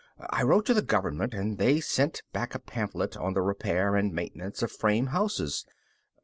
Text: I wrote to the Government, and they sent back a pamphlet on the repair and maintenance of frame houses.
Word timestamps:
I 0.31 0.41
wrote 0.41 0.65
to 0.65 0.73
the 0.73 0.81
Government, 0.81 1.31
and 1.35 1.59
they 1.59 1.79
sent 1.79 2.23
back 2.33 2.55
a 2.55 2.59
pamphlet 2.59 3.15
on 3.15 3.35
the 3.35 3.43
repair 3.43 3.95
and 3.95 4.11
maintenance 4.11 4.63
of 4.63 4.71
frame 4.71 5.05
houses. 5.13 5.63